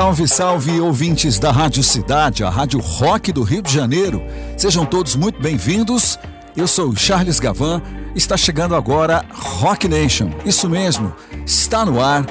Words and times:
Salve, 0.00 0.26
salve, 0.26 0.80
ouvintes 0.80 1.38
da 1.38 1.52
Rádio 1.52 1.82
Cidade, 1.82 2.42
a 2.42 2.48
Rádio 2.48 2.80
Rock 2.80 3.30
do 3.32 3.42
Rio 3.42 3.60
de 3.60 3.70
Janeiro. 3.70 4.22
Sejam 4.56 4.86
todos 4.86 5.14
muito 5.14 5.38
bem-vindos. 5.38 6.18
Eu 6.56 6.66
sou 6.66 6.96
Charles 6.96 7.38
Gavan. 7.38 7.82
Está 8.14 8.34
chegando 8.34 8.74
agora 8.74 9.26
Rock 9.30 9.86
Nation. 9.86 10.30
Isso 10.42 10.70
mesmo, 10.70 11.12
está 11.44 11.84
no 11.84 12.00
ar 12.00 12.24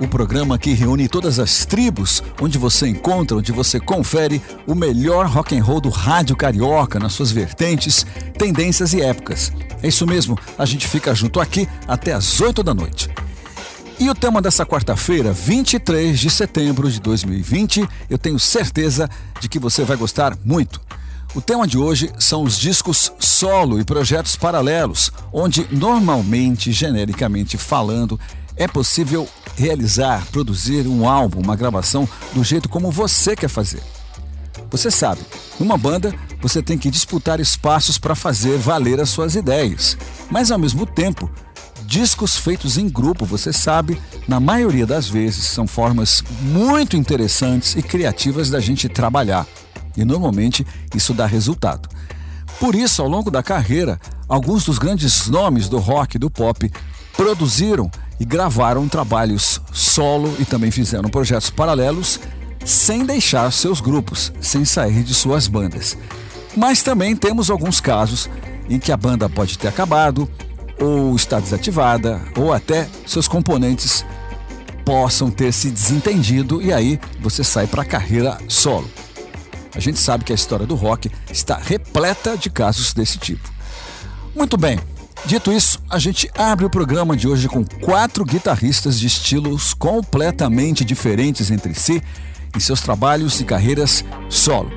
o 0.00 0.08
programa 0.08 0.58
que 0.58 0.72
reúne 0.72 1.08
todas 1.08 1.38
as 1.38 1.66
tribos, 1.66 2.22
onde 2.40 2.56
você 2.56 2.88
encontra, 2.88 3.36
onde 3.36 3.52
você 3.52 3.78
confere 3.78 4.40
o 4.66 4.74
melhor 4.74 5.26
rock 5.26 5.54
and 5.54 5.62
roll 5.62 5.78
do 5.78 5.90
rádio 5.90 6.34
carioca 6.34 6.98
nas 6.98 7.12
suas 7.12 7.30
vertentes, 7.30 8.06
tendências 8.38 8.94
e 8.94 9.02
épocas. 9.02 9.52
É 9.82 9.88
isso 9.88 10.06
mesmo, 10.06 10.38
a 10.56 10.64
gente 10.64 10.88
fica 10.88 11.14
junto 11.14 11.38
aqui 11.38 11.68
até 11.86 12.14
às 12.14 12.40
8 12.40 12.62
da 12.62 12.72
noite. 12.72 13.10
E 14.00 14.08
o 14.08 14.14
tema 14.14 14.40
dessa 14.40 14.64
quarta-feira, 14.64 15.30
23 15.30 16.18
de 16.18 16.30
setembro 16.30 16.90
de 16.90 16.98
2020, 17.02 17.86
eu 18.08 18.16
tenho 18.16 18.40
certeza 18.40 19.06
de 19.38 19.46
que 19.46 19.58
você 19.58 19.84
vai 19.84 19.94
gostar 19.94 20.38
muito. 20.42 20.80
O 21.34 21.40
tema 21.42 21.66
de 21.66 21.76
hoje 21.76 22.10
são 22.18 22.42
os 22.42 22.56
discos 22.58 23.12
solo 23.18 23.78
e 23.78 23.84
projetos 23.84 24.36
paralelos, 24.36 25.12
onde 25.30 25.68
normalmente, 25.70 26.72
genericamente 26.72 27.58
falando, 27.58 28.18
é 28.56 28.66
possível 28.66 29.28
realizar, 29.54 30.26
produzir 30.32 30.86
um 30.86 31.06
álbum, 31.06 31.38
uma 31.38 31.54
gravação 31.54 32.08
do 32.32 32.42
jeito 32.42 32.70
como 32.70 32.90
você 32.90 33.36
quer 33.36 33.48
fazer. 33.48 33.82
Você 34.70 34.90
sabe, 34.90 35.20
numa 35.58 35.76
banda 35.76 36.14
você 36.40 36.62
tem 36.62 36.78
que 36.78 36.90
disputar 36.90 37.38
espaços 37.38 37.98
para 37.98 38.14
fazer 38.14 38.56
valer 38.56 38.98
as 38.98 39.10
suas 39.10 39.34
ideias, 39.34 39.98
mas 40.30 40.50
ao 40.50 40.58
mesmo 40.58 40.86
tempo 40.86 41.30
discos 41.90 42.36
feitos 42.36 42.78
em 42.78 42.88
grupo, 42.88 43.26
você 43.26 43.52
sabe, 43.52 44.00
na 44.28 44.38
maioria 44.38 44.86
das 44.86 45.08
vezes 45.08 45.48
são 45.48 45.66
formas 45.66 46.22
muito 46.40 46.96
interessantes 46.96 47.74
e 47.74 47.82
criativas 47.82 48.48
da 48.48 48.60
gente 48.60 48.88
trabalhar. 48.88 49.44
E 49.96 50.04
normalmente 50.04 50.64
isso 50.94 51.12
dá 51.12 51.26
resultado. 51.26 51.88
Por 52.60 52.76
isso, 52.76 53.02
ao 53.02 53.08
longo 53.08 53.28
da 53.28 53.42
carreira, 53.42 54.00
alguns 54.28 54.64
dos 54.64 54.78
grandes 54.78 55.26
nomes 55.26 55.68
do 55.68 55.78
rock 55.78 56.14
e 56.14 56.20
do 56.20 56.30
pop 56.30 56.70
produziram 57.16 57.90
e 58.20 58.24
gravaram 58.24 58.86
trabalhos 58.86 59.60
solo 59.72 60.32
e 60.38 60.44
também 60.44 60.70
fizeram 60.70 61.10
projetos 61.10 61.50
paralelos 61.50 62.20
sem 62.64 63.04
deixar 63.04 63.50
seus 63.50 63.80
grupos, 63.80 64.32
sem 64.40 64.64
sair 64.64 65.02
de 65.02 65.12
suas 65.12 65.48
bandas. 65.48 65.98
Mas 66.56 66.84
também 66.84 67.16
temos 67.16 67.50
alguns 67.50 67.80
casos 67.80 68.30
em 68.68 68.78
que 68.78 68.92
a 68.92 68.96
banda 68.96 69.28
pode 69.28 69.58
ter 69.58 69.66
acabado, 69.66 70.30
ou 70.80 71.14
está 71.14 71.38
desativada, 71.38 72.20
ou 72.36 72.52
até 72.52 72.88
seus 73.06 73.28
componentes 73.28 74.04
possam 74.84 75.30
ter 75.30 75.52
se 75.52 75.70
desentendido 75.70 76.60
e 76.60 76.72
aí 76.72 76.98
você 77.20 77.44
sai 77.44 77.66
para 77.66 77.82
a 77.82 77.84
carreira 77.84 78.38
solo. 78.48 78.90
A 79.74 79.78
gente 79.78 79.98
sabe 79.98 80.24
que 80.24 80.32
a 80.32 80.34
história 80.34 80.66
do 80.66 80.74
rock 80.74 81.10
está 81.30 81.56
repleta 81.56 82.36
de 82.36 82.50
casos 82.50 82.92
desse 82.92 83.18
tipo. 83.18 83.48
Muito 84.34 84.56
bem, 84.56 84.80
dito 85.24 85.52
isso, 85.52 85.80
a 85.88 85.98
gente 85.98 86.28
abre 86.36 86.64
o 86.64 86.70
programa 86.70 87.16
de 87.16 87.28
hoje 87.28 87.48
com 87.48 87.64
quatro 87.64 88.24
guitarristas 88.24 88.98
de 88.98 89.06
estilos 89.06 89.74
completamente 89.74 90.84
diferentes 90.84 91.50
entre 91.50 91.74
si 91.74 92.02
em 92.56 92.58
seus 92.58 92.80
trabalhos 92.80 93.40
e 93.40 93.44
carreiras 93.44 94.04
solo. 94.28 94.72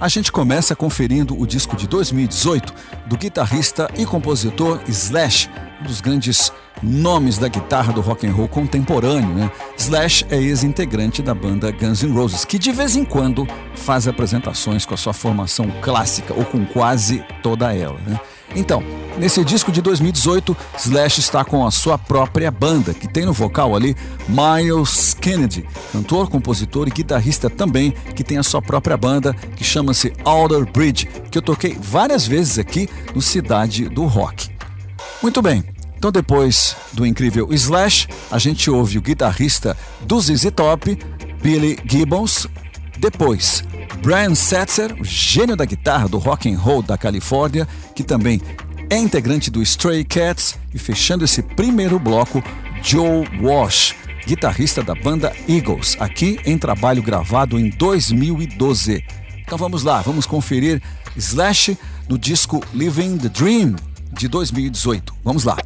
A 0.00 0.08
gente 0.08 0.32
começa 0.32 0.74
conferindo 0.74 1.38
o 1.38 1.46
disco 1.46 1.76
de 1.76 1.86
2018 1.86 2.74
do 3.06 3.16
guitarrista 3.16 3.88
e 3.96 4.04
compositor 4.06 4.80
Slash, 4.88 5.50
um 5.80 5.84
dos 5.84 6.00
grandes 6.00 6.52
nomes 6.82 7.38
da 7.38 7.48
guitarra 7.48 7.92
do 7.92 8.00
rock 8.00 8.26
and 8.26 8.32
roll 8.32 8.48
contemporâneo. 8.48 9.34
Né? 9.34 9.50
Slash 9.76 10.26
é 10.30 10.36
ex-integrante 10.36 11.22
da 11.22 11.34
banda 11.34 11.70
Guns 11.70 12.02
N' 12.02 12.12
Roses, 12.12 12.44
que 12.44 12.58
de 12.58 12.72
vez 12.72 12.96
em 12.96 13.04
quando 13.04 13.46
faz 13.74 14.08
apresentações 14.08 14.84
com 14.84 14.94
a 14.94 14.96
sua 14.96 15.12
formação 15.12 15.70
clássica 15.82 16.34
ou 16.34 16.44
com 16.44 16.64
quase 16.64 17.24
toda 17.42 17.74
ela. 17.74 17.98
Né? 18.06 18.18
Então, 18.56 18.82
nesse 19.18 19.44
disco 19.44 19.72
de 19.72 19.82
2018, 19.82 20.56
Slash 20.78 21.20
está 21.20 21.44
com 21.44 21.66
a 21.66 21.70
sua 21.70 21.98
própria 21.98 22.50
banda, 22.50 22.94
que 22.94 23.08
tem 23.08 23.24
no 23.24 23.32
vocal 23.32 23.74
ali 23.74 23.96
Miles 24.28 25.14
Kennedy, 25.14 25.66
cantor, 25.92 26.28
compositor 26.28 26.86
e 26.88 26.90
guitarrista 26.90 27.50
também, 27.50 27.92
que 28.14 28.24
tem 28.24 28.38
a 28.38 28.42
sua 28.42 28.62
própria 28.62 28.96
banda, 28.96 29.34
que 29.56 29.64
chama-se 29.64 30.12
Alder 30.24 30.70
Bridge, 30.70 31.06
que 31.30 31.38
eu 31.38 31.42
toquei 31.42 31.76
várias 31.80 32.26
vezes 32.26 32.58
aqui 32.58 32.88
no 33.14 33.20
Cidade 33.20 33.88
do 33.88 34.04
Rock. 34.04 34.50
Muito 35.22 35.40
bem, 35.42 35.64
então 35.96 36.12
depois 36.12 36.76
do 36.92 37.06
incrível 37.06 37.48
Slash, 37.50 38.08
a 38.30 38.38
gente 38.38 38.70
ouve 38.70 38.98
o 38.98 39.02
guitarrista 39.02 39.76
do 40.02 40.20
ZZ 40.20 40.50
Top, 40.54 40.98
Billy 41.42 41.78
Gibbons, 41.86 42.46
depois 42.98 43.64
Brian 44.02 44.34
Setzer, 44.34 44.94
o 45.00 45.04
gênio 45.04 45.56
da 45.56 45.64
guitarra 45.64 46.08
do 46.08 46.18
rock 46.18 46.52
and 46.52 46.58
roll 46.58 46.82
da 46.82 46.98
Califórnia, 46.98 47.66
que 47.94 48.02
também 48.02 48.40
é 48.90 48.98
integrante 48.98 49.50
do 49.50 49.62
Stray 49.62 50.04
Cats, 50.04 50.58
e 50.72 50.78
fechando 50.78 51.24
esse 51.24 51.42
primeiro 51.42 51.98
bloco, 51.98 52.42
Joe 52.82 53.26
Walsh, 53.40 53.94
guitarrista 54.26 54.82
da 54.82 54.94
banda 54.94 55.32
Eagles, 55.48 55.96
aqui 55.98 56.38
em 56.44 56.58
trabalho 56.58 57.02
gravado 57.02 57.58
em 57.58 57.70
2012. 57.70 59.04
Então 59.40 59.58
vamos 59.58 59.82
lá, 59.82 60.00
vamos 60.02 60.26
conferir 60.26 60.82
Slash 61.16 61.78
no 62.08 62.18
disco 62.18 62.62
Living 62.72 63.18
the 63.18 63.28
Dream 63.28 63.76
de 64.12 64.28
2018. 64.28 65.14
Vamos 65.24 65.44
lá. 65.44 65.56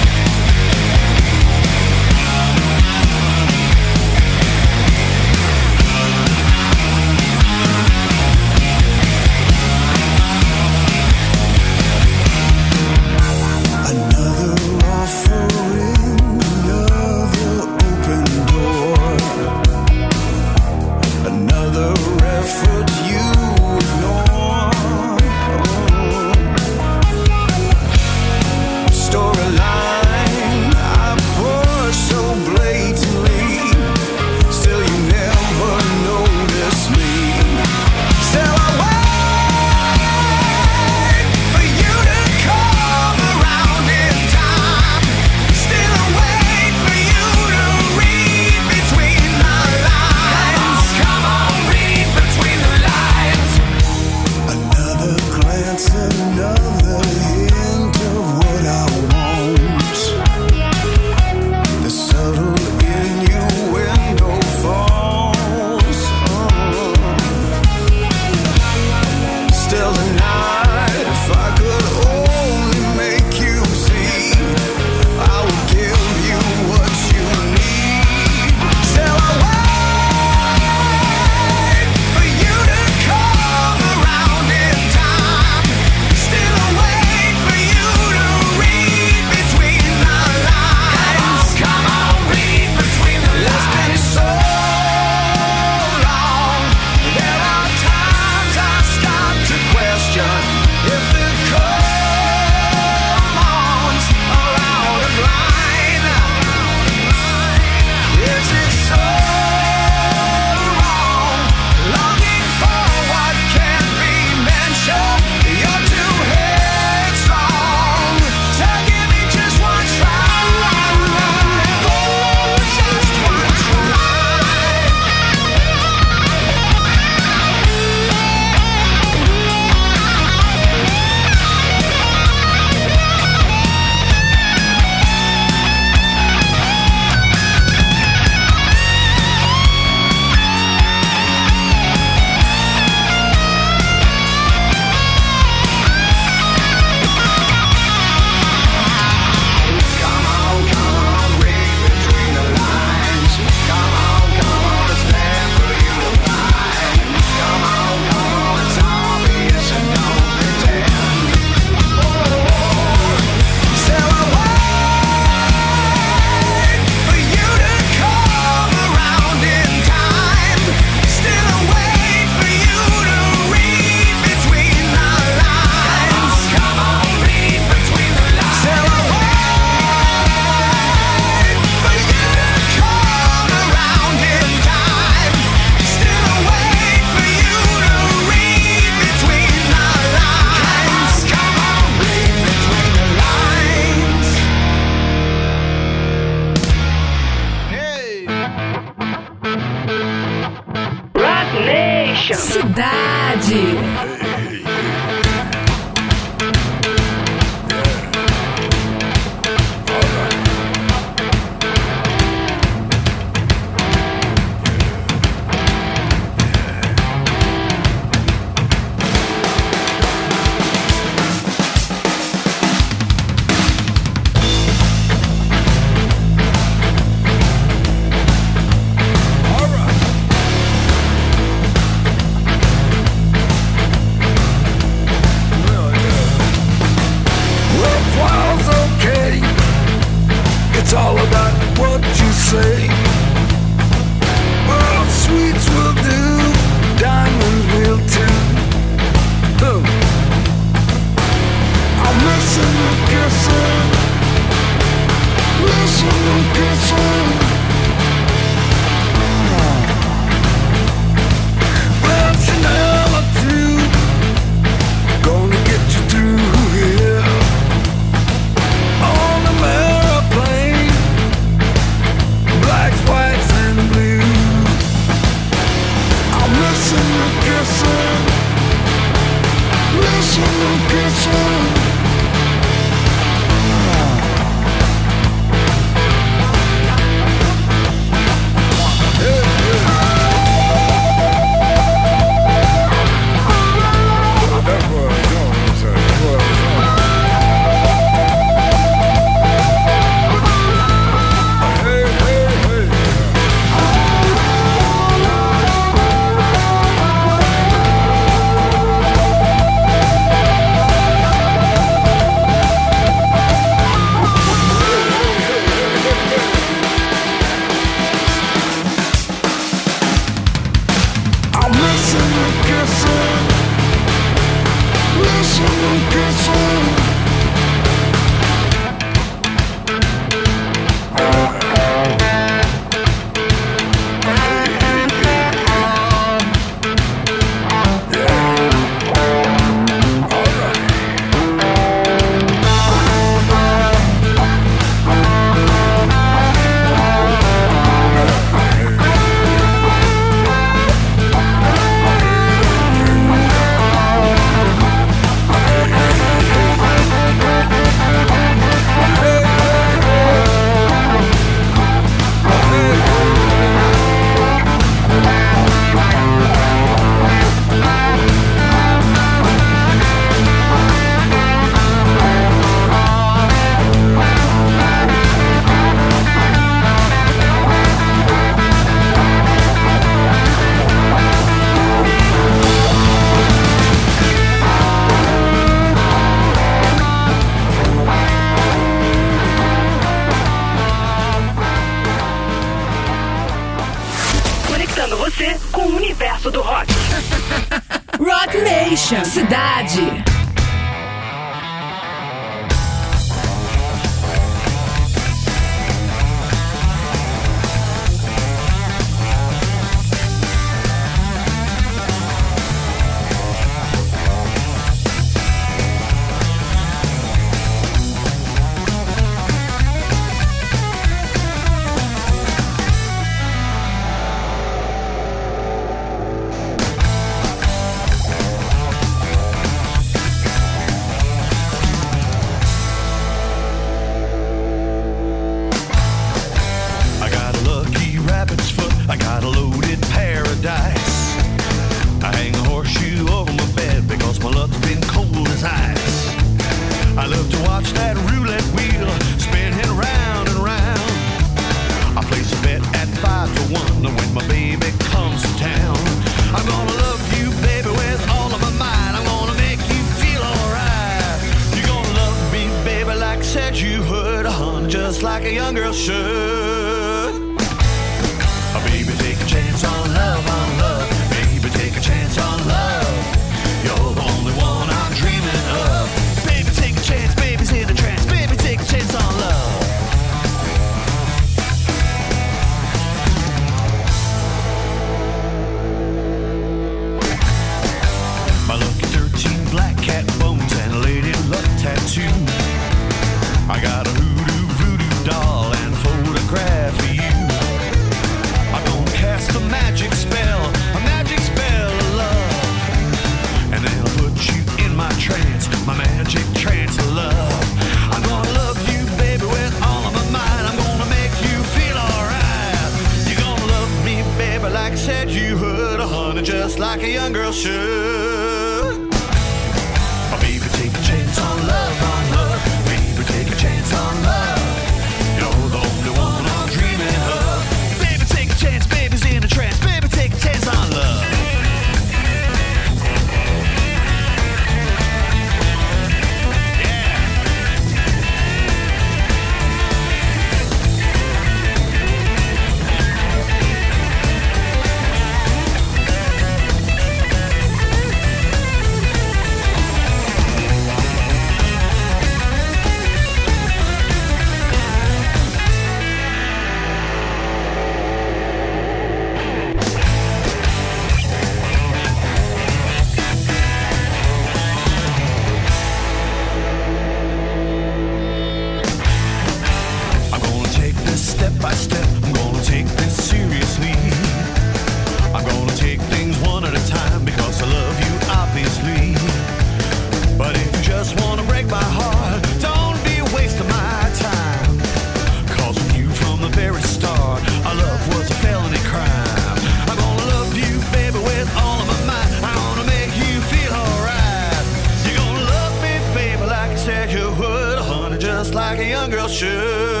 Should. 599.41 600.00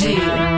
Cidade. 0.00 0.49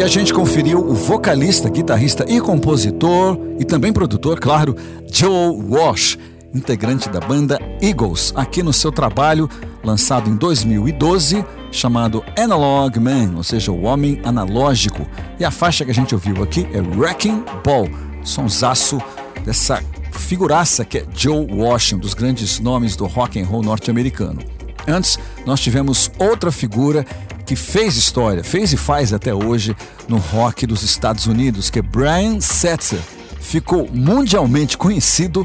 E 0.00 0.02
a 0.02 0.06
gente 0.06 0.32
conferiu 0.32 0.78
o 0.78 0.94
vocalista, 0.94 1.68
guitarrista 1.68 2.24
e 2.26 2.40
compositor, 2.40 3.38
e 3.58 3.66
também 3.66 3.92
produtor, 3.92 4.40
claro, 4.40 4.74
Joe 5.12 5.54
Walsh, 5.68 6.16
integrante 6.54 7.10
da 7.10 7.20
banda 7.20 7.60
Eagles, 7.82 8.32
aqui 8.34 8.62
no 8.62 8.72
seu 8.72 8.90
trabalho 8.90 9.46
lançado 9.84 10.30
em 10.30 10.36
2012, 10.36 11.44
chamado 11.70 12.24
Analog 12.34 12.98
Man, 12.98 13.34
ou 13.36 13.42
seja, 13.42 13.70
o 13.70 13.82
homem 13.82 14.18
analógico. 14.24 15.06
E 15.38 15.44
a 15.44 15.50
faixa 15.50 15.84
que 15.84 15.90
a 15.90 15.94
gente 15.94 16.14
ouviu 16.14 16.42
aqui 16.42 16.66
é 16.72 16.80
Wrecking 16.80 17.44
Ball, 17.62 17.86
sonsaço 18.24 18.98
dessa 19.44 19.84
figuraça 20.12 20.82
que 20.82 20.96
é 20.96 21.04
Joe 21.14 21.46
Walsh, 21.52 21.92
um 21.92 21.98
dos 21.98 22.14
grandes 22.14 22.58
nomes 22.58 22.96
do 22.96 23.04
rock 23.06 23.38
and 23.38 23.44
roll 23.44 23.62
norte-americano. 23.62 24.40
Antes, 24.88 25.18
nós 25.44 25.60
tivemos 25.60 26.10
outra 26.18 26.50
figura 26.50 27.04
que 27.50 27.56
fez 27.56 27.96
história, 27.96 28.44
fez 28.44 28.72
e 28.72 28.76
faz 28.76 29.12
até 29.12 29.34
hoje 29.34 29.76
no 30.06 30.18
rock 30.18 30.68
dos 30.68 30.84
Estados 30.84 31.26
Unidos, 31.26 31.68
que 31.68 31.80
é 31.80 31.82
Brian 31.82 32.40
Setzer. 32.40 33.00
Ficou 33.40 33.90
mundialmente 33.92 34.78
conhecido 34.78 35.44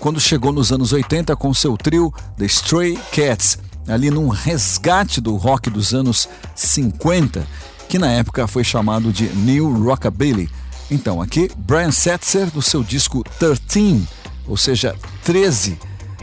quando 0.00 0.18
chegou 0.18 0.50
nos 0.50 0.72
anos 0.72 0.92
80 0.92 1.36
com 1.36 1.54
seu 1.54 1.76
trio 1.76 2.12
The 2.36 2.44
Stray 2.46 2.98
Cats, 3.12 3.56
ali 3.86 4.10
num 4.10 4.26
resgate 4.26 5.20
do 5.20 5.36
rock 5.36 5.70
dos 5.70 5.94
anos 5.94 6.28
50, 6.56 7.46
que 7.88 8.00
na 8.00 8.10
época 8.10 8.48
foi 8.48 8.64
chamado 8.64 9.12
de 9.12 9.28
New 9.28 9.84
Rockabilly. 9.84 10.50
Então, 10.90 11.22
aqui, 11.22 11.48
Brian 11.56 11.92
Setzer, 11.92 12.50
do 12.50 12.60
seu 12.60 12.82
disco 12.82 13.22
13, 13.38 14.08
ou 14.44 14.56
seja, 14.56 14.92
13, 15.22 15.78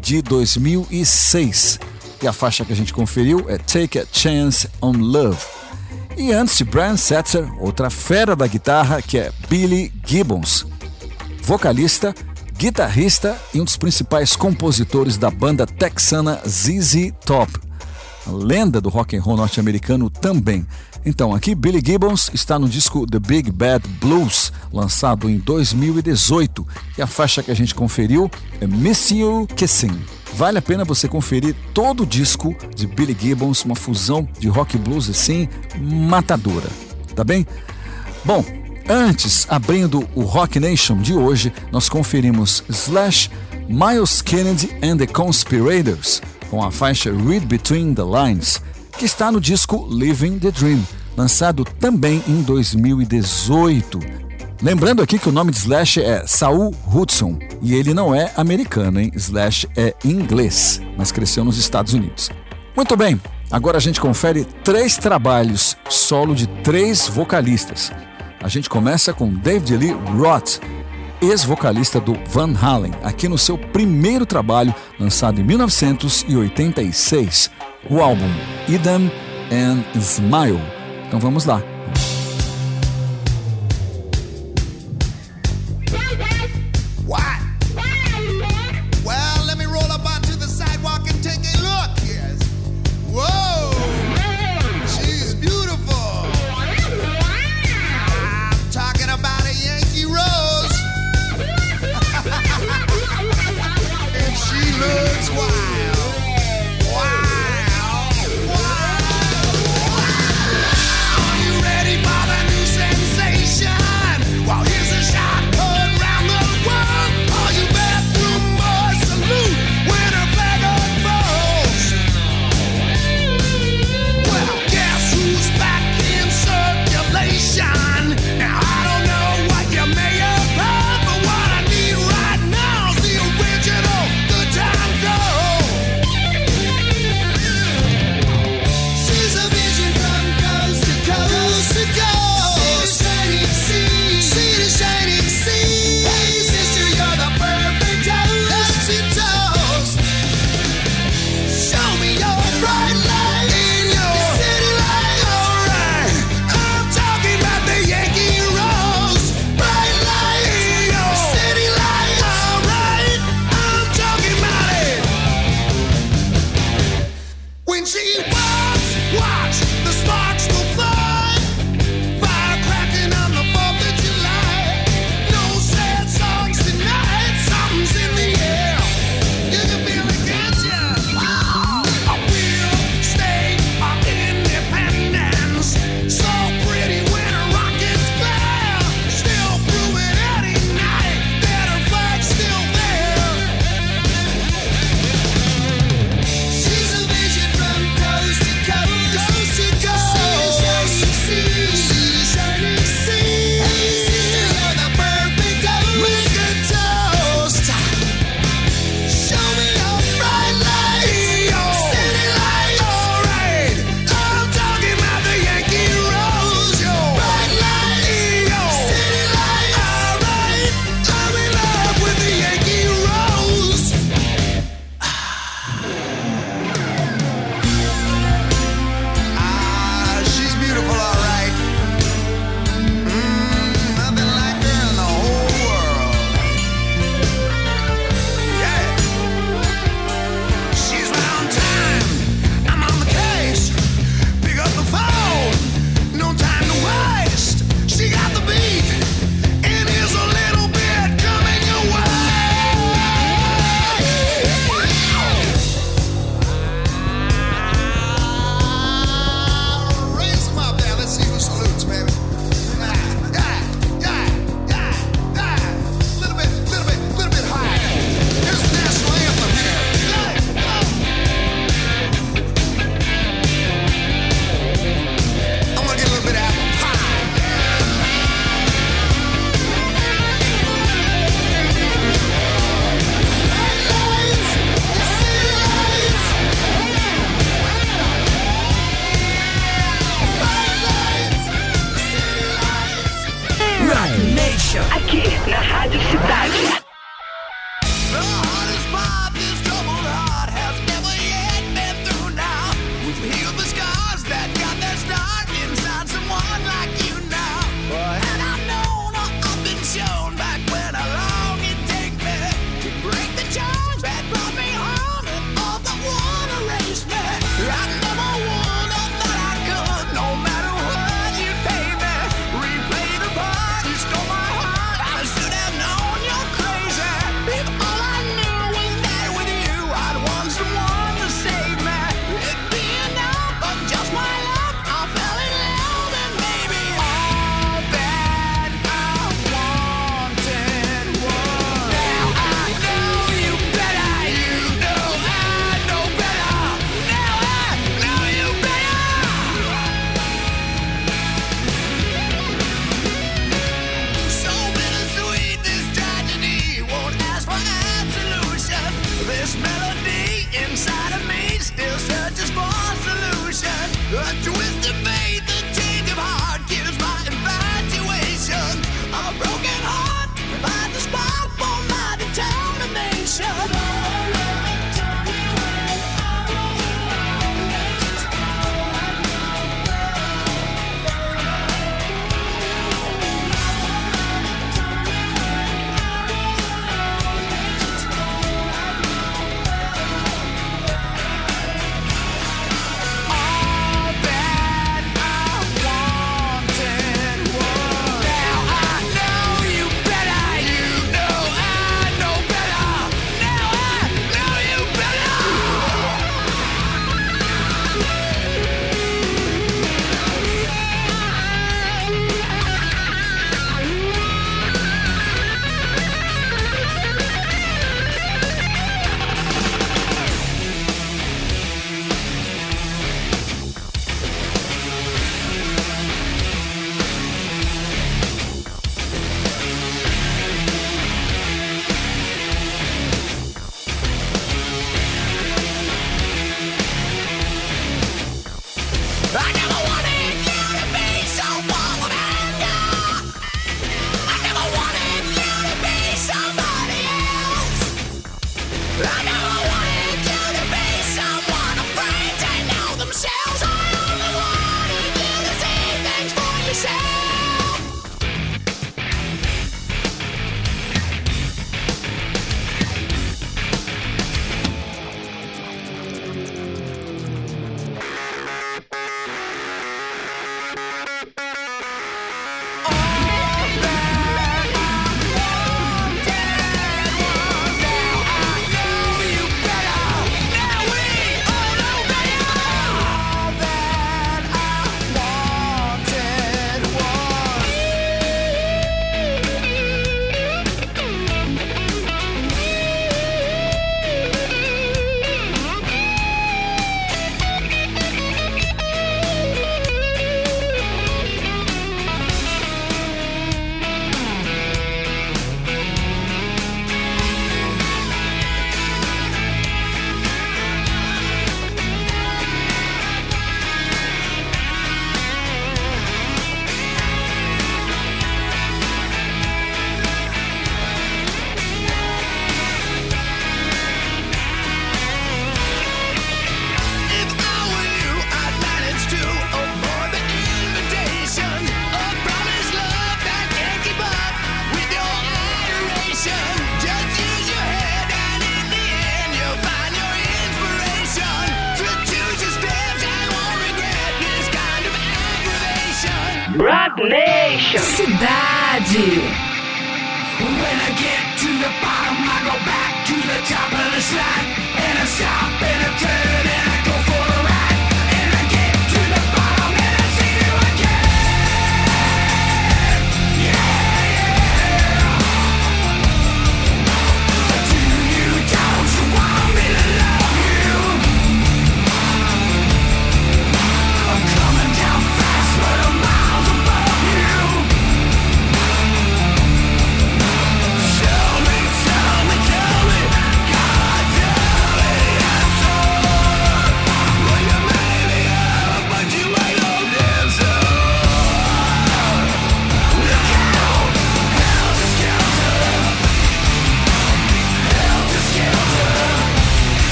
de 0.00 0.20
2006. 0.20 1.78
E 2.22 2.26
a 2.26 2.32
faixa 2.32 2.64
que 2.64 2.72
a 2.72 2.76
gente 2.76 2.92
conferiu 2.92 3.44
é 3.48 3.58
Take 3.58 3.98
a 3.98 4.06
Chance 4.10 4.68
on 4.80 4.92
Love. 4.92 5.38
E 6.16 6.32
antes 6.32 6.56
de 6.56 6.64
Brian 6.64 6.96
Setzer, 6.96 7.46
outra 7.62 7.90
fera 7.90 8.34
da 8.34 8.46
guitarra 8.46 9.02
que 9.02 9.18
é 9.18 9.30
Billy 9.48 9.92
Gibbons, 10.04 10.66
vocalista, 11.42 12.14
guitarrista 12.56 13.36
e 13.52 13.60
um 13.60 13.64
dos 13.64 13.76
principais 13.76 14.34
compositores 14.34 15.18
da 15.18 15.30
banda 15.30 15.66
texana 15.66 16.40
ZZ 16.46 17.12
Top, 17.24 17.52
lenda 18.26 18.80
do 18.80 18.88
rock 18.88 19.14
and 19.14 19.20
roll 19.20 19.36
norte-americano 19.36 20.08
também. 20.08 20.66
Então, 21.08 21.32
aqui 21.32 21.54
Billy 21.54 21.80
Gibbons 21.80 22.32
está 22.34 22.58
no 22.58 22.68
disco 22.68 23.06
The 23.06 23.20
Big 23.20 23.52
Bad 23.52 23.86
Blues, 24.00 24.52
lançado 24.72 25.30
em 25.30 25.38
2018, 25.38 26.66
e 26.98 27.02
a 27.02 27.06
faixa 27.06 27.44
que 27.44 27.50
a 27.52 27.54
gente 27.54 27.76
conferiu 27.76 28.28
é 28.60 28.66
Miss 28.66 29.12
You 29.12 29.46
Kissing. 29.54 29.96
Vale 30.34 30.58
a 30.58 30.62
pena 30.62 30.84
você 30.84 31.06
conferir 31.06 31.54
todo 31.72 32.02
o 32.02 32.06
disco 32.06 32.56
de 32.74 32.88
Billy 32.88 33.16
Gibbons, 33.18 33.64
uma 33.64 33.76
fusão 33.76 34.28
de 34.40 34.48
rock 34.48 34.76
blues 34.76 35.08
assim, 35.08 35.48
matadora. 35.80 36.68
Tá 37.14 37.22
bem? 37.22 37.46
Bom, 38.24 38.44
antes, 38.88 39.46
abrindo 39.48 40.08
o 40.12 40.22
Rock 40.22 40.58
Nation 40.58 40.98
de 40.98 41.14
hoje, 41.14 41.52
nós 41.70 41.88
conferimos 41.88 42.64
Slash, 42.68 43.30
Miles 43.68 44.20
Kennedy 44.22 44.76
and 44.82 44.96
the 44.96 45.06
Conspirators, 45.06 46.20
com 46.50 46.64
a 46.64 46.72
faixa 46.72 47.12
Read 47.12 47.46
Between 47.46 47.94
the 47.94 48.02
Lines, 48.02 48.60
que 48.96 49.04
está 49.04 49.30
no 49.30 49.40
disco 49.40 49.86
Living 49.90 50.38
the 50.38 50.50
Dream, 50.50 50.82
lançado 51.16 51.64
também 51.78 52.22
em 52.26 52.42
2018. 52.42 54.00
Lembrando 54.62 55.02
aqui 55.02 55.18
que 55.18 55.28
o 55.28 55.32
nome 55.32 55.52
de 55.52 55.58
Slash 55.58 56.00
é 56.00 56.26
Saul 56.26 56.74
Hudson 56.90 57.38
e 57.60 57.74
ele 57.74 57.92
não 57.92 58.14
é 58.14 58.32
americano, 58.36 58.98
hein? 58.98 59.12
Slash 59.14 59.68
é 59.76 59.94
inglês, 60.02 60.80
mas 60.96 61.12
cresceu 61.12 61.44
nos 61.44 61.58
Estados 61.58 61.92
Unidos. 61.92 62.30
Muito 62.74 62.96
bem, 62.96 63.20
agora 63.50 63.76
a 63.76 63.80
gente 63.80 64.00
confere 64.00 64.46
três 64.64 64.96
trabalhos 64.96 65.76
solo 65.90 66.34
de 66.34 66.46
três 66.62 67.06
vocalistas. 67.06 67.92
A 68.42 68.48
gente 68.48 68.70
começa 68.70 69.12
com 69.12 69.28
David 69.28 69.76
Lee 69.76 69.94
Roth, 70.18 70.58
ex-vocalista 71.20 72.00
do 72.00 72.16
Van 72.28 72.54
Halen, 72.58 72.94
aqui 73.02 73.28
no 73.28 73.36
seu 73.36 73.58
primeiro 73.58 74.24
trabalho, 74.24 74.74
lançado 74.98 75.38
em 75.38 75.44
1986, 75.44 77.50
o 77.88 78.00
álbum 78.00 78.30
Eden 78.68 79.10
and 79.52 79.84
Smile. 79.98 80.60
Então 81.06 81.20
vamos 81.20 81.44
lá. 81.44 81.75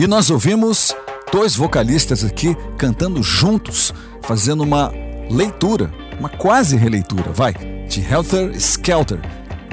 E 0.00 0.06
nós 0.06 0.30
ouvimos 0.30 0.96
dois 1.30 1.54
vocalistas 1.54 2.24
aqui 2.24 2.56
cantando 2.78 3.22
juntos, 3.22 3.92
fazendo 4.22 4.62
uma 4.62 4.90
leitura, 5.30 5.92
uma 6.18 6.30
quase 6.30 6.74
releitura, 6.74 7.32
vai, 7.32 7.52
de 7.86 8.00
Helter 8.00 8.50
Skelter, 8.56 9.20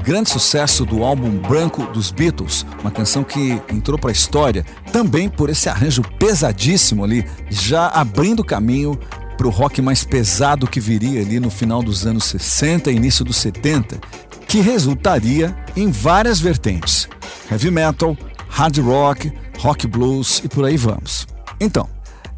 grande 0.03 0.29
sucesso 0.29 0.85
do 0.85 1.01
álbum 1.01 1.29
branco 1.37 1.83
dos 1.93 2.11
Beatles, 2.11 2.65
uma 2.81 2.91
canção 2.91 3.23
que 3.23 3.61
entrou 3.71 3.97
para 3.97 4.09
a 4.09 4.11
história 4.11 4.65
também 4.91 5.29
por 5.29 5.49
esse 5.49 5.69
arranjo 5.69 6.01
pesadíssimo 6.19 7.05
ali, 7.05 7.25
já 7.49 7.87
abrindo 7.87 8.43
caminho 8.43 8.99
para 9.37 9.47
o 9.47 9.49
rock 9.49 9.81
mais 9.81 10.03
pesado 10.03 10.67
que 10.67 10.81
viria 10.81 11.21
ali 11.21 11.39
no 11.39 11.49
final 11.49 11.81
dos 11.81 12.05
anos 12.05 12.25
60 12.25 12.91
e 12.91 12.97
início 12.97 13.23
dos 13.23 13.37
70, 13.37 13.97
que 14.45 14.59
resultaria 14.59 15.55
em 15.73 15.89
várias 15.89 16.37
vertentes: 16.37 17.07
heavy 17.49 17.71
metal, 17.71 18.17
hard 18.49 18.77
rock, 18.79 19.31
rock 19.57 19.87
blues 19.87 20.41
e 20.43 20.47
por 20.47 20.65
aí 20.65 20.77
vamos. 20.77 21.27
Então, 21.59 21.87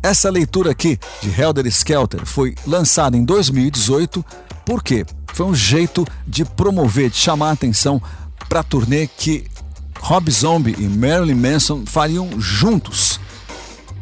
essa 0.02 0.30
leitura 0.30 0.72
aqui 0.72 0.98
de 1.22 1.30
Helder 1.30 1.66
Skelter 1.68 2.26
foi 2.26 2.56
lançada 2.66 3.18
em 3.18 3.24
2018 3.24 4.24
porque 4.66 5.06
foi 5.34 5.46
um 5.46 5.56
jeito 5.56 6.06
de 6.26 6.46
promover, 6.46 7.10
de 7.10 7.18
chamar 7.18 7.50
a 7.50 7.54
atenção 7.54 8.02
para 8.48 8.62
a 8.62 8.64
turnê 8.64 9.08
que 9.08 9.46
Rob 10.00 10.32
Zombie 10.32 10.76
e 10.80 10.88
Marilyn 10.88 11.36
Manson 11.36 11.84
fariam 11.86 12.30
juntos. 12.40 13.20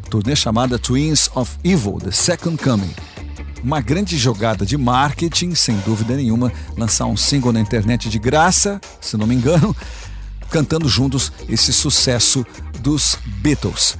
Turnê 0.08 0.34
chamada 0.34 0.78
Twins 0.78 1.28
of 1.34 1.56
Evil, 1.64 1.98
The 1.98 2.12
Second 2.12 2.62
Coming. 2.62 2.94
Uma 3.62 3.80
grande 3.80 4.16
jogada 4.16 4.64
de 4.64 4.76
marketing, 4.78 5.54
sem 5.54 5.76
dúvida 5.78 6.14
nenhuma, 6.14 6.52
lançar 6.76 7.06
um 7.06 7.16
single 7.16 7.52
na 7.52 7.60
internet 7.60 8.08
de 8.08 8.18
graça, 8.18 8.80
se 9.00 9.16
não 9.16 9.26
me 9.26 9.34
engano, 9.34 9.74
cantando 10.50 10.88
juntos 10.88 11.32
esse 11.48 11.72
sucesso 11.72 12.44
dos 12.80 13.18
Beatles. 13.40 13.96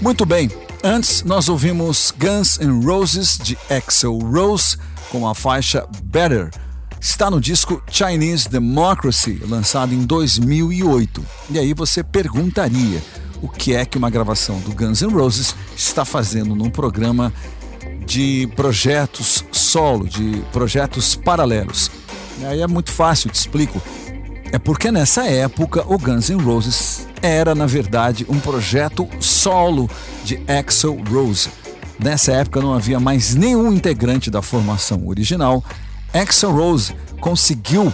Muito 0.00 0.24
bem, 0.24 0.50
antes 0.82 1.22
nós 1.22 1.48
ouvimos 1.48 2.12
Guns 2.16 2.58
N' 2.58 2.84
Roses 2.84 3.38
de 3.38 3.56
Axel 3.68 4.18
Rose 4.18 4.76
com 5.10 5.28
a 5.28 5.34
faixa 5.34 5.86
Better. 6.04 6.50
Está 7.00 7.30
no 7.30 7.40
disco 7.40 7.82
Chinese 7.90 8.48
Democracy, 8.48 9.40
lançado 9.46 9.94
em 9.94 10.04
2008. 10.04 11.24
E 11.50 11.58
aí 11.58 11.74
você 11.74 12.02
perguntaria 12.02 13.02
o 13.42 13.48
que 13.48 13.74
é 13.74 13.84
que 13.84 13.98
uma 13.98 14.10
gravação 14.10 14.60
do 14.60 14.74
Guns 14.74 15.00
N' 15.02 15.12
Roses 15.12 15.54
está 15.76 16.04
fazendo 16.04 16.54
num 16.54 16.70
programa 16.70 17.32
de 18.06 18.48
projetos 18.56 19.44
solo, 19.52 20.08
de 20.08 20.42
projetos 20.52 21.14
paralelos. 21.14 21.90
E 22.40 22.44
aí 22.44 22.60
é 22.60 22.66
muito 22.66 22.90
fácil, 22.90 23.30
te 23.30 23.36
explico. 23.36 23.80
É 24.52 24.58
porque 24.58 24.90
nessa 24.90 25.24
época 25.26 25.84
o 25.86 25.96
Guns 25.96 26.28
N' 26.28 26.42
Roses 26.42 27.06
era, 27.22 27.54
na 27.54 27.66
verdade, 27.66 28.26
um 28.28 28.40
projeto 28.40 29.08
solo 29.20 29.88
de 30.24 30.42
Axel 30.48 30.98
Rose. 31.08 31.48
Nessa 32.00 32.32
época 32.32 32.60
não 32.60 32.74
havia 32.74 32.98
mais 32.98 33.34
nenhum 33.34 33.72
integrante 33.72 34.28
da 34.28 34.42
formação 34.42 35.06
original. 35.06 35.62
Axel 36.12 36.50
Rose 36.50 36.96
conseguiu, 37.20 37.92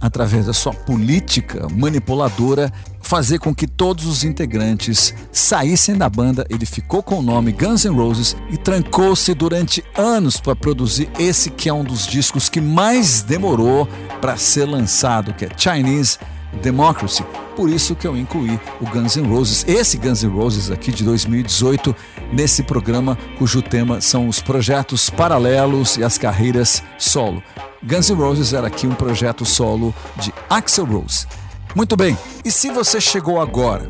através 0.00 0.46
da 0.46 0.54
sua 0.54 0.72
política 0.72 1.68
manipuladora, 1.68 2.72
fazer 3.10 3.40
com 3.40 3.52
que 3.52 3.66
todos 3.66 4.06
os 4.06 4.22
integrantes 4.22 5.12
saíssem 5.32 5.98
da 5.98 6.08
banda. 6.08 6.46
Ele 6.48 6.64
ficou 6.64 7.02
com 7.02 7.18
o 7.18 7.22
nome 7.22 7.50
Guns 7.50 7.84
N' 7.84 7.96
Roses 7.96 8.36
e 8.52 8.56
trancou-se 8.56 9.34
durante 9.34 9.84
anos 9.96 10.38
para 10.38 10.54
produzir 10.54 11.10
esse 11.18 11.50
que 11.50 11.68
é 11.68 11.74
um 11.74 11.82
dos 11.82 12.06
discos 12.06 12.48
que 12.48 12.60
mais 12.60 13.22
demorou 13.22 13.88
para 14.20 14.36
ser 14.36 14.64
lançado, 14.64 15.34
que 15.34 15.44
é 15.44 15.48
Chinese 15.56 16.18
Democracy. 16.62 17.24
Por 17.56 17.68
isso 17.68 17.96
que 17.96 18.06
eu 18.06 18.16
incluí 18.16 18.60
o 18.80 18.86
Guns 18.86 19.16
N' 19.16 19.26
Roses, 19.26 19.64
esse 19.66 19.96
Guns 19.96 20.22
N' 20.22 20.30
Roses 20.30 20.70
aqui 20.70 20.92
de 20.92 21.02
2018, 21.02 21.92
nesse 22.32 22.62
programa 22.62 23.18
cujo 23.38 23.60
tema 23.60 24.00
são 24.00 24.28
os 24.28 24.40
projetos 24.40 25.10
paralelos 25.10 25.96
e 25.96 26.04
as 26.04 26.16
carreiras 26.16 26.80
solo. 26.96 27.42
Guns 27.82 28.08
N' 28.08 28.14
Roses 28.14 28.52
era 28.52 28.68
aqui 28.68 28.86
um 28.86 28.94
projeto 28.94 29.44
solo 29.44 29.92
de 30.16 30.32
Axel 30.48 30.84
Rose. 30.84 31.26
Muito 31.74 31.96
bem, 31.96 32.18
e 32.44 32.50
se 32.50 32.68
você 32.70 33.00
chegou 33.00 33.40
agora, 33.40 33.88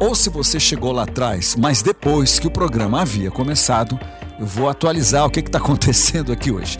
ou 0.00 0.16
se 0.16 0.28
você 0.28 0.58
chegou 0.58 0.90
lá 0.90 1.04
atrás, 1.04 1.54
mas 1.56 1.80
depois 1.80 2.40
que 2.40 2.46
o 2.48 2.50
programa 2.50 3.02
havia 3.02 3.30
começado, 3.30 3.98
eu 4.38 4.44
vou 4.44 4.68
atualizar 4.68 5.26
o 5.26 5.30
que 5.30 5.38
está 5.38 5.58
acontecendo 5.60 6.32
aqui 6.32 6.50
hoje. 6.50 6.78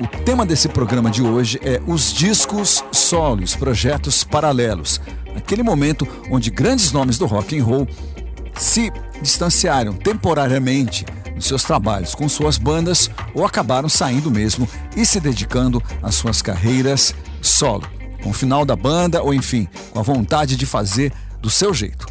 O 0.00 0.06
tema 0.24 0.44
desse 0.44 0.68
programa 0.68 1.10
de 1.10 1.22
hoje 1.22 1.60
é 1.62 1.80
os 1.86 2.12
discos 2.12 2.82
solos, 2.90 3.54
projetos 3.54 4.24
paralelos. 4.24 5.00
Aquele 5.36 5.62
momento 5.62 6.08
onde 6.28 6.50
grandes 6.50 6.90
nomes 6.90 7.16
do 7.16 7.26
rock 7.26 7.56
and 7.56 7.62
roll 7.62 7.86
se 8.54 8.92
distanciaram 9.20 9.92
temporariamente 9.92 11.04
dos 11.36 11.46
seus 11.46 11.62
trabalhos 11.62 12.16
com 12.16 12.28
suas 12.28 12.58
bandas 12.58 13.08
ou 13.32 13.46
acabaram 13.46 13.88
saindo 13.88 14.28
mesmo 14.28 14.68
e 14.96 15.06
se 15.06 15.20
dedicando 15.20 15.80
às 16.02 16.16
suas 16.16 16.42
carreiras 16.42 17.14
solo, 17.40 17.86
com 18.22 18.30
o 18.30 18.34
final 18.34 18.64
da 18.64 18.76
banda 18.76 19.22
ou 19.22 19.34
enfim, 19.34 19.68
com 19.90 19.98
a 19.98 20.02
vontade 20.02 20.56
de 20.56 20.66
fazer 20.66 21.12
do 21.40 21.50
seu 21.50 21.74
jeito. 21.74 22.06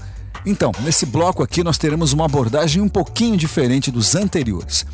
Então, 0.45 0.71
nesse 0.81 1.05
bloco 1.05 1.43
aqui 1.43 1.63
nós 1.63 1.77
teremos 1.77 2.13
uma 2.13 2.25
abordagem 2.25 2.81
um 2.81 2.89
pouquinho 2.89 3.37
diferente 3.37 3.91
dos 3.91 4.15
anteriores. 4.15 4.85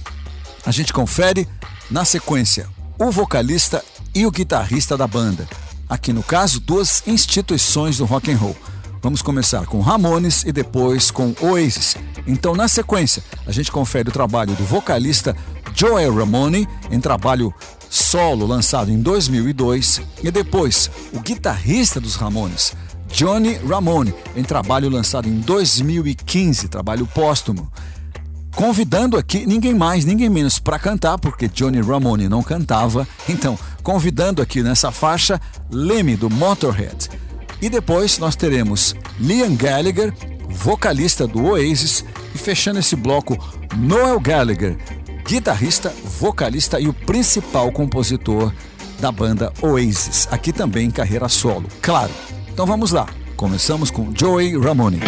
A 0.66 0.72
gente 0.72 0.92
confere 0.92 1.48
na 1.90 2.04
sequência 2.04 2.68
o 3.00 3.12
vocalista 3.12 3.84
e 4.14 4.26
o 4.26 4.32
guitarrista 4.32 4.98
da 4.98 5.08
banda. 5.08 5.48
Aqui 5.90 6.12
no 6.12 6.22
caso, 6.22 6.60
duas 6.60 7.02
instituições 7.08 7.98
do 7.98 8.06
rock 8.06 8.32
and 8.32 8.38
roll. 8.38 8.56
Vamos 9.02 9.22
começar 9.22 9.66
com 9.66 9.80
Ramones 9.80 10.44
e 10.44 10.52
depois 10.52 11.12
com 11.12 11.34
Oasis. 11.40 11.96
Então, 12.26 12.56
na 12.56 12.68
sequência, 12.68 13.24
a 13.46 13.52
gente 13.52 13.72
confere 13.72 14.10
o 14.10 14.12
trabalho 14.12 14.54
do 14.56 14.66
vocalista 14.66 15.36
Joel 15.74 16.14
Ramone 16.14 16.68
em 16.92 17.00
trabalho 17.00 17.54
solo 17.90 18.46
lançado 18.46 18.92
em 18.92 19.00
2002 19.00 20.02
e 20.24 20.32
depois 20.32 20.90
o 21.14 21.20
guitarrista 21.20 22.00
dos 22.00 22.16
Ramones, 22.16 22.74
Johnny 23.12 23.56
Ramone, 23.56 24.14
em 24.36 24.44
trabalho 24.44 24.90
lançado 24.90 25.28
em 25.28 25.40
2015, 25.40 26.68
trabalho 26.68 27.08
póstumo 27.08 27.72
convidando 28.58 29.18
aqui 29.18 29.46
ninguém 29.46 29.76
mais, 29.76 30.04
ninguém 30.04 30.30
menos 30.30 30.58
para 30.58 30.80
cantar, 30.80 31.20
porque 31.20 31.48
Johnny 31.48 31.80
Ramone 31.80 32.28
não 32.28 32.42
cantava. 32.42 33.08
Então, 33.30 33.58
convidando 33.84 34.42
aqui 34.42 34.64
nessa 34.64 34.92
faixa 34.92 35.40
Lemmy 35.70 36.16
do 36.16 36.28
Motorhead. 36.28 37.08
E 37.62 37.70
depois 37.70 38.18
nós 38.18 38.36
teremos 38.36 38.96
Liam 39.20 39.56
Gallagher, 39.56 40.12
vocalista 40.50 41.28
do 41.28 41.46
Oasis, 41.46 42.04
e 42.34 42.38
fechando 42.40 42.80
esse 42.80 42.96
bloco, 42.96 43.38
Noel 43.78 44.20
Gallagher, 44.20 44.76
guitarrista, 45.28 45.94
vocalista 46.20 46.80
e 46.80 46.88
o 46.88 46.94
principal 46.94 47.70
compositor 47.72 48.52
da 49.00 49.12
banda 49.12 49.52
Oasis, 49.62 50.28
aqui 50.32 50.54
também 50.54 50.88
em 50.88 50.92
carreira 50.92 51.28
solo, 51.28 51.68
claro. 51.82 52.12
Então 52.52 52.66
vamos 52.66 52.92
lá. 52.92 53.08
Começamos 53.36 53.92
com 53.92 54.12
Joey 54.16 54.58
Ramone. 54.58 55.00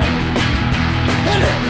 Hit 0.00 1.42
it! 1.42 1.67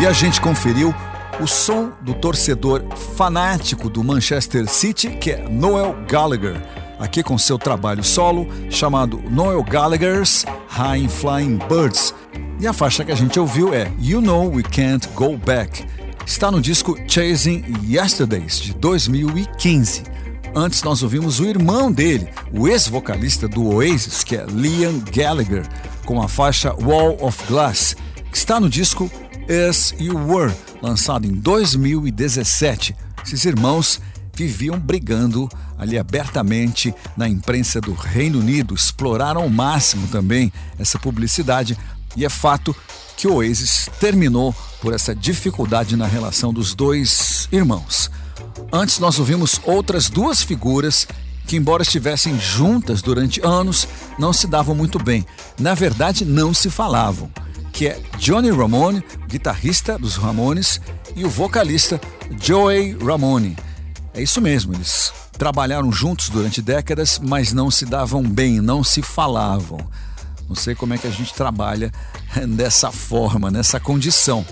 E 0.00 0.06
a 0.06 0.12
gente 0.12 0.40
conferiu 0.40 0.94
o 1.40 1.46
som 1.48 1.90
do 2.00 2.14
torcedor 2.14 2.84
fanático 3.16 3.90
do 3.90 4.04
Manchester 4.04 4.68
City, 4.68 5.10
que 5.10 5.32
é 5.32 5.48
Noel 5.48 5.96
Gallagher. 6.08 6.62
aqui 7.00 7.20
com 7.20 7.36
seu 7.36 7.58
trabalho 7.58 8.02
solo 8.04 8.48
chamado 8.70 9.20
Noel 9.28 9.62
Gallagher's 9.64 10.44
High 10.68 11.08
Flying 11.08 11.58
Birds. 11.68 12.14
E 12.60 12.66
a 12.66 12.72
faixa 12.72 13.04
que 13.04 13.10
a 13.10 13.14
gente 13.16 13.40
ouviu 13.40 13.74
é 13.74 13.92
You 14.00 14.20
Know 14.20 14.54
We 14.54 14.62
Can't 14.62 15.08
Go 15.14 15.36
Back. 15.36 15.84
Está 16.24 16.48
no 16.50 16.60
disco 16.60 16.96
Chasing 17.08 17.64
Yesterdays 17.84 18.60
de 18.60 18.74
2015. 18.74 20.04
Antes 20.54 20.80
nós 20.84 21.02
ouvimos 21.02 21.40
o 21.40 21.44
irmão 21.44 21.90
dele, 21.90 22.28
o 22.52 22.68
ex-vocalista 22.68 23.48
do 23.48 23.66
Oasis, 23.66 24.22
que 24.22 24.36
é 24.36 24.46
Liam 24.46 25.02
Gallagher, 25.12 25.66
com 26.04 26.22
a 26.22 26.28
faixa 26.28 26.72
Wall 26.74 27.16
of 27.20 27.44
Glass, 27.48 27.96
que 28.30 28.36
está 28.36 28.60
no 28.60 28.68
disco 28.68 29.10
As 29.48 29.94
You 29.98 30.14
Were, 30.28 30.54
lançado 30.82 31.26
em 31.26 31.32
2017. 31.32 32.94
Esses 33.24 33.46
irmãos 33.46 33.98
viviam 34.34 34.78
brigando 34.78 35.48
ali 35.78 35.98
abertamente 35.98 36.94
na 37.16 37.26
imprensa 37.26 37.80
do 37.80 37.94
Reino 37.94 38.40
Unido, 38.40 38.74
exploraram 38.74 39.42
ao 39.42 39.48
máximo 39.48 40.06
também 40.08 40.52
essa 40.78 40.98
publicidade 40.98 41.78
e 42.14 42.24
é 42.24 42.28
fato 42.28 42.76
que 43.16 43.26
o 43.26 43.36
Oasis 43.36 43.88
terminou 43.98 44.54
por 44.80 44.92
essa 44.92 45.14
dificuldade 45.14 45.96
na 45.96 46.06
relação 46.06 46.52
dos 46.52 46.74
dois 46.74 47.48
irmãos. 47.50 48.10
Antes 48.70 48.98
nós 48.98 49.18
ouvimos 49.18 49.60
outras 49.64 50.10
duas 50.10 50.42
figuras 50.42 51.06
que, 51.46 51.56
embora 51.56 51.82
estivessem 51.82 52.38
juntas 52.38 53.00
durante 53.00 53.40
anos, 53.44 53.88
não 54.18 54.32
se 54.32 54.46
davam 54.46 54.74
muito 54.74 55.02
bem. 55.02 55.26
Na 55.58 55.74
verdade, 55.74 56.24
não 56.24 56.52
se 56.52 56.68
falavam. 56.68 57.30
Que 57.78 57.86
é 57.86 58.00
Johnny 58.18 58.50
Ramone, 58.50 59.04
guitarrista 59.28 59.96
dos 59.96 60.16
Ramones, 60.16 60.80
e 61.14 61.24
o 61.24 61.30
vocalista 61.30 62.00
Joey 62.42 62.98
Ramone. 63.00 63.56
É 64.12 64.20
isso 64.20 64.40
mesmo, 64.40 64.74
eles 64.74 65.12
trabalharam 65.34 65.92
juntos 65.92 66.28
durante 66.28 66.60
décadas, 66.60 67.20
mas 67.22 67.52
não 67.52 67.70
se 67.70 67.86
davam 67.86 68.20
bem, 68.24 68.60
não 68.60 68.82
se 68.82 69.00
falavam. 69.00 69.78
Não 70.48 70.56
sei 70.56 70.74
como 70.74 70.92
é 70.92 70.98
que 70.98 71.06
a 71.06 71.10
gente 71.10 71.32
trabalha 71.32 71.92
dessa 72.48 72.90
forma, 72.90 73.48
nessa 73.48 73.78
condição. 73.78 74.44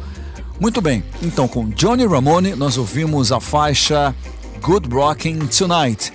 Muito 0.61 0.81
bem, 0.81 1.03
então 1.20 1.49
com 1.49 1.68
Johnny 1.70 2.07
Ramone 2.07 2.55
nós 2.55 2.79
ouvimos 2.79 3.33
a 3.33 3.41
faixa 3.41 4.14
Good 4.62 4.89
Rockin' 4.89 5.49
Tonight, 5.49 6.12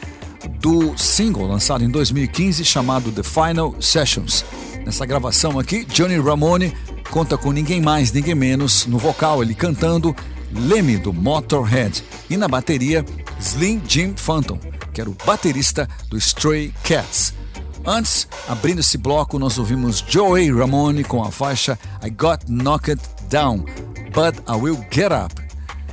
do 0.62 0.98
single 0.98 1.46
lançado 1.46 1.84
em 1.84 1.90
2015 1.90 2.64
chamado 2.64 3.12
The 3.12 3.24
Final 3.24 3.76
Sessions. 3.82 4.46
Nessa 4.86 5.06
gravação 5.06 5.60
aqui, 5.60 5.84
Johnny 5.84 6.18
Ramone 6.18 6.74
conta 7.12 7.38
com 7.38 7.52
ninguém 7.52 7.82
mais, 7.82 8.12
ninguém 8.12 8.34
menos 8.34 8.86
no 8.86 8.98
vocal, 8.98 9.44
ele 9.44 9.54
cantando 9.54 10.16
Lemmy 10.54 10.98
do 10.98 11.12
Motorhead 11.12 12.02
e 12.30 12.38
na 12.38 12.48
bateria 12.48 13.06
Slim 13.38 13.82
Jim 13.86 14.14
Phantom, 14.16 14.58
que 14.94 15.02
era 15.02 15.10
o 15.10 15.18
baterista 15.26 15.90
do 16.10 16.18
Stray 16.18 16.74
Cats. 16.84 17.34
Antes, 17.86 18.28
abrindo 18.48 18.80
esse 18.80 18.98
bloco, 18.98 19.38
nós 19.38 19.58
ouvimos 19.58 20.04
Joey 20.08 20.52
Ramone 20.52 21.04
com 21.04 21.22
a 21.22 21.32
faixa 21.32 21.78
I 22.02 22.10
Got 22.10 22.46
Knocked 22.48 23.02
Down, 23.30 23.66
But 24.14 24.42
I 24.48 24.56
Will 24.56 24.86
Get 24.90 25.12
Up. 25.12 25.36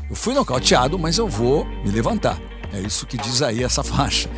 Eu 0.08 0.14
fui 0.14 0.34
nocauteado, 0.34 0.98
mas 0.98 1.18
eu 1.18 1.28
vou 1.28 1.64
me 1.84 1.90
levantar. 1.90 2.38
É 2.72 2.80
isso 2.80 3.06
que 3.06 3.16
diz 3.16 3.42
aí 3.42 3.64
essa 3.64 3.82
faixa. 3.82 4.30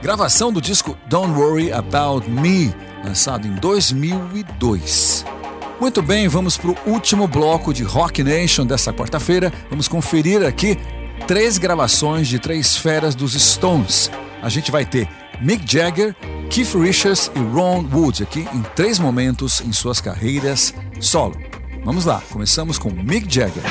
Gravação 0.00 0.52
do 0.52 0.60
disco 0.60 0.96
Don't 1.08 1.32
Worry 1.32 1.72
About 1.72 2.30
Me, 2.30 2.72
lançado 3.04 3.46
em 3.46 3.54
2002. 3.56 5.31
Muito 5.82 6.00
bem, 6.00 6.28
vamos 6.28 6.56
para 6.56 6.70
o 6.70 6.76
último 6.86 7.26
bloco 7.26 7.74
de 7.74 7.82
Rock 7.82 8.22
Nation 8.22 8.64
dessa 8.64 8.92
quarta-feira. 8.92 9.52
Vamos 9.68 9.88
conferir 9.88 10.46
aqui 10.46 10.78
três 11.26 11.58
gravações 11.58 12.28
de 12.28 12.38
três 12.38 12.76
feras 12.76 13.16
dos 13.16 13.32
Stones. 13.32 14.08
A 14.40 14.48
gente 14.48 14.70
vai 14.70 14.84
ter 14.84 15.08
Mick 15.40 15.64
Jagger, 15.66 16.14
Keith 16.48 16.72
Richards 16.76 17.32
e 17.34 17.40
Ron 17.40 17.84
Wood 17.92 18.22
aqui 18.22 18.46
em 18.54 18.62
três 18.76 19.00
momentos 19.00 19.60
em 19.60 19.72
suas 19.72 20.00
carreiras 20.00 20.72
solo. 21.00 21.36
Vamos 21.84 22.04
lá, 22.04 22.22
começamos 22.30 22.78
com 22.78 22.88
Mick 22.88 23.26
Jagger. 23.28 23.64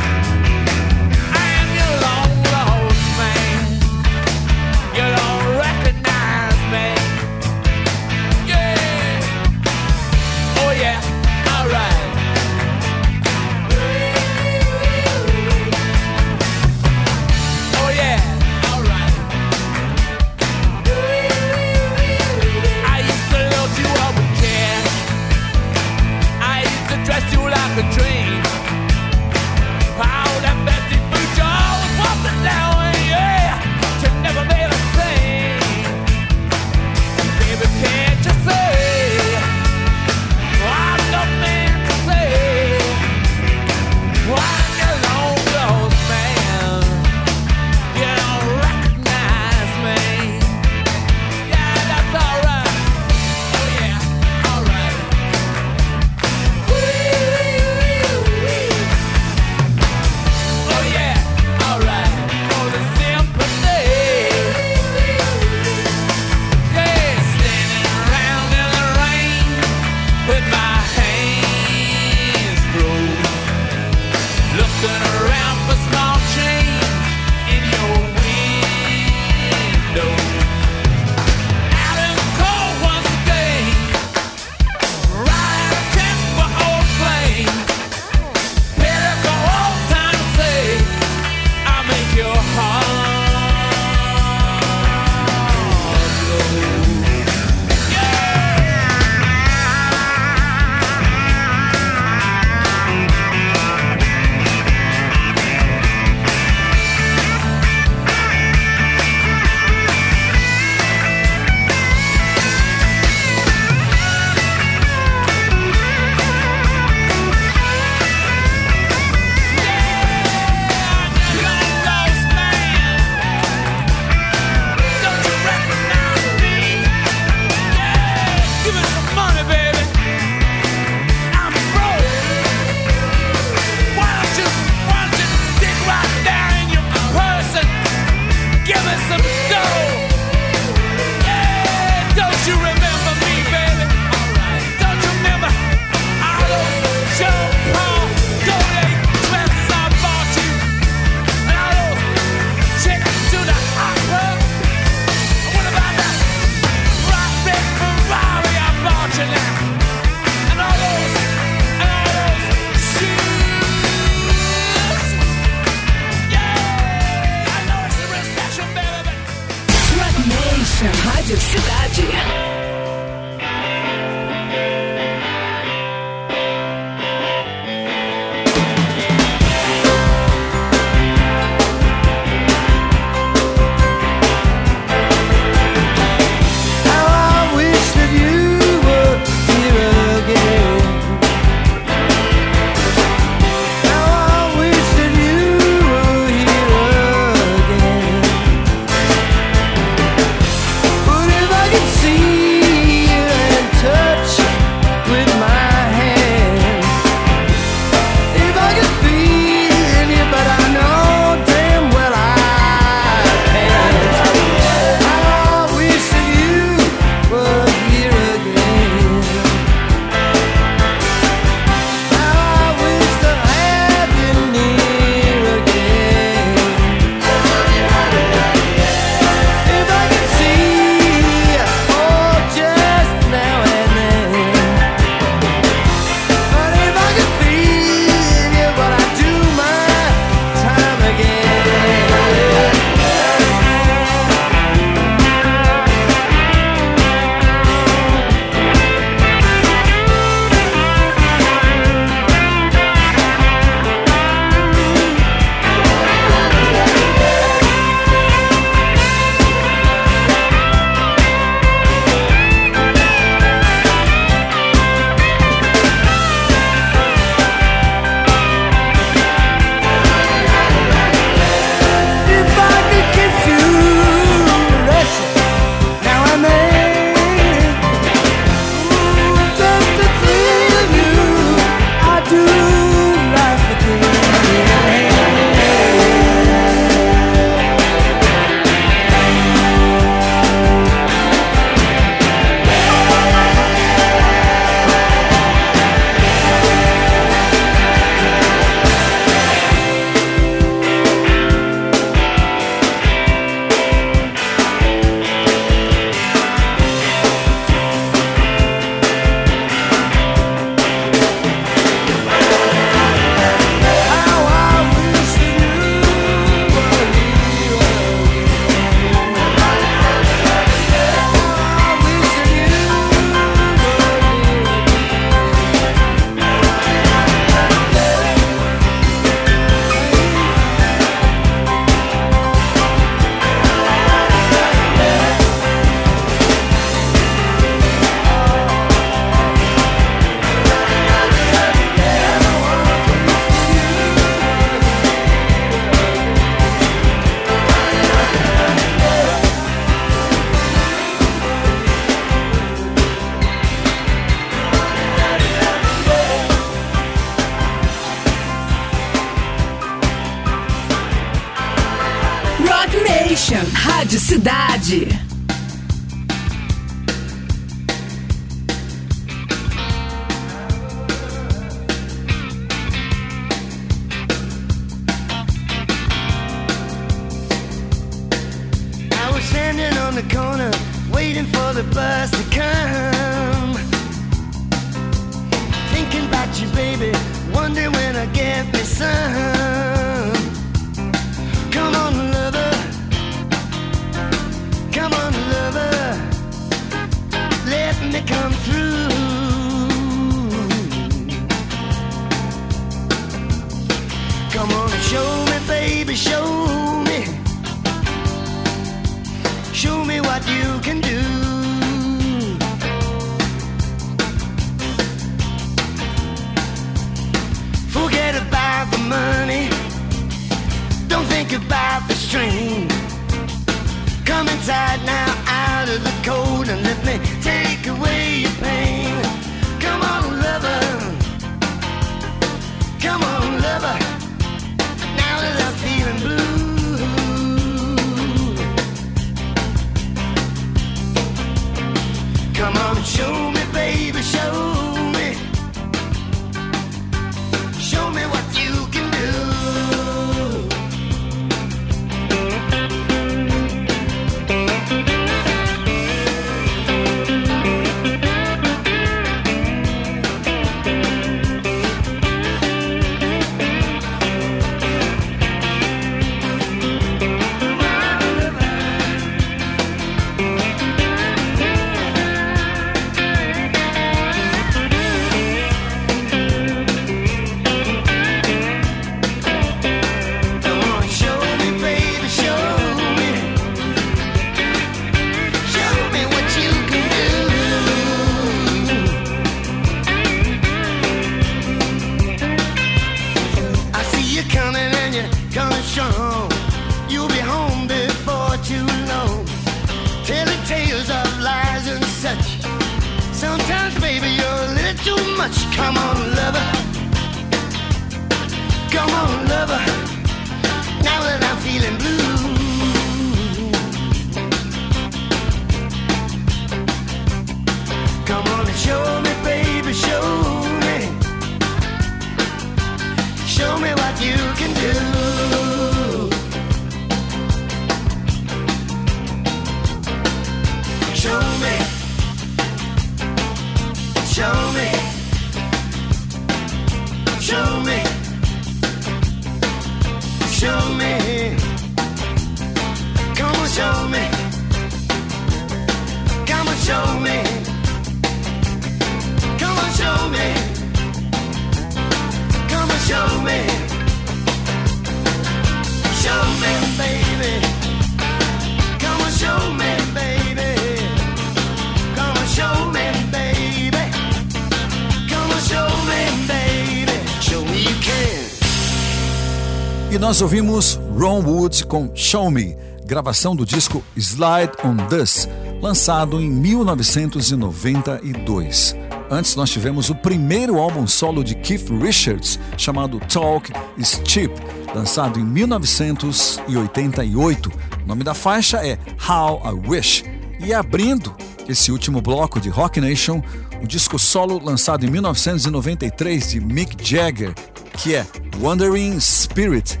Nós 570.40 570.42
ouvimos 570.42 570.98
Ron 571.18 571.42
Wood 571.42 571.84
com 571.84 572.10
Show 572.14 572.50
Me, 572.50 572.74
gravação 573.04 573.54
do 573.54 573.66
disco 573.66 574.02
Slide 574.16 574.72
on 574.82 574.96
This, 575.08 575.46
lançado 575.82 576.40
em 576.40 576.48
1992. 576.48 578.96
Antes 579.30 579.54
nós 579.54 579.68
tivemos 579.68 580.08
o 580.08 580.14
primeiro 580.14 580.78
álbum 580.78 581.06
solo 581.06 581.44
de 581.44 581.54
Keith 581.56 581.90
Richards, 581.90 582.58
chamado 582.78 583.20
Talk 583.20 583.70
is 583.98 584.18
Cheap, 584.24 584.54
lançado 584.94 585.38
em 585.38 585.44
1988. 585.44 587.70
O 588.02 588.08
nome 588.08 588.24
da 588.24 588.32
faixa 588.32 588.78
é 588.78 588.98
How 589.28 589.60
I 589.62 589.74
Wish. 589.90 590.24
E 590.58 590.72
abrindo 590.72 591.36
esse 591.68 591.92
último 591.92 592.22
bloco 592.22 592.58
de 592.58 592.70
Rock 592.70 592.98
Nation, 592.98 593.42
o 593.82 593.86
disco 593.86 594.18
solo 594.18 594.58
lançado 594.58 595.04
em 595.04 595.10
1993 595.10 596.52
de 596.52 596.60
Mick 596.60 596.96
Jagger, 597.06 597.52
que 597.92 598.14
é 598.14 598.26
Wandering 598.58 599.20
Spirit. 599.20 600.00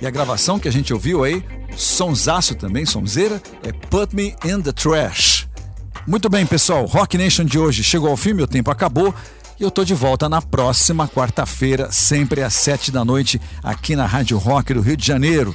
E 0.00 0.06
a 0.06 0.10
gravação 0.10 0.58
que 0.58 0.66
a 0.66 0.72
gente 0.72 0.94
ouviu 0.94 1.22
aí, 1.22 1.44
sonsaço 1.76 2.54
também, 2.54 2.86
sonzeira, 2.86 3.40
é 3.62 3.70
Put 3.70 4.16
Me 4.16 4.34
in 4.44 4.62
the 4.62 4.72
Trash. 4.72 5.46
Muito 6.06 6.28
bem, 6.30 6.46
pessoal, 6.46 6.86
Rock 6.86 7.18
Nation 7.18 7.44
de 7.44 7.58
hoje 7.58 7.84
chegou 7.84 8.08
ao 8.08 8.16
fim, 8.16 8.32
meu 8.32 8.46
tempo 8.46 8.70
acabou. 8.70 9.14
E 9.58 9.62
eu 9.62 9.70
tô 9.70 9.84
de 9.84 9.92
volta 9.92 10.26
na 10.26 10.40
próxima 10.40 11.06
quarta-feira, 11.06 11.92
sempre 11.92 12.42
às 12.42 12.54
sete 12.54 12.90
da 12.90 13.04
noite, 13.04 13.38
aqui 13.62 13.94
na 13.94 14.06
Rádio 14.06 14.38
Rock 14.38 14.72
do 14.72 14.80
Rio 14.80 14.96
de 14.96 15.06
Janeiro. 15.06 15.54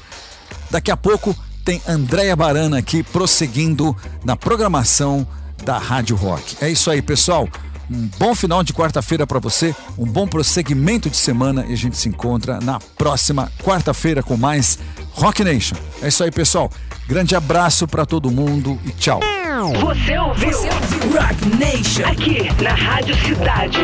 Daqui 0.70 0.92
a 0.92 0.98
pouco 0.98 1.36
tem 1.64 1.82
Andréia 1.88 2.36
Barana 2.36 2.78
aqui 2.78 3.02
prosseguindo 3.02 3.98
na 4.24 4.36
programação 4.36 5.28
da 5.64 5.80
Rádio 5.80 6.16
Rock. 6.16 6.56
É 6.62 6.70
isso 6.70 6.92
aí, 6.92 7.02
pessoal. 7.02 7.50
Um 7.90 8.10
bom 8.18 8.34
final 8.34 8.64
de 8.64 8.74
quarta-feira 8.74 9.28
para 9.28 9.40
você, 9.40 9.76
um 9.98 10.06
bom 10.06 10.28
prosseguimento 10.28 11.10
de 11.10 11.18
semana 11.18 11.66
e 11.68 11.74
a 11.74 11.78
gente 11.78 11.98
se 11.98 12.10
encontra 12.10 12.60
na 12.60 12.80
próxima 12.98 13.52
quarta-feira 13.64 14.24
com 14.24 14.36
mais 14.36 14.80
Rock 15.14 15.44
Nation. 15.44 15.76
É 16.02 16.08
isso 16.08 16.24
aí, 16.24 16.32
pessoal. 16.32 16.70
Grande 17.08 17.36
abraço 17.36 17.88
para 17.88 18.06
todo 18.06 18.32
mundo 18.32 18.80
e 18.86 18.92
tchau. 18.92 19.20
Você 19.80 20.18
ouviu? 20.18 20.52
Você 20.52 20.68
ouviu 20.68 21.22
Rock 21.22 21.50
Nation. 21.58 22.06
Aqui 22.06 22.64
na 22.64 22.74
Rádio 22.74 23.16
Cidade. 23.24 23.80